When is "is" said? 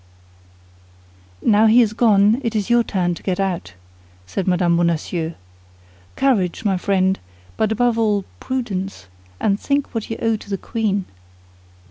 1.83-1.93, 2.55-2.71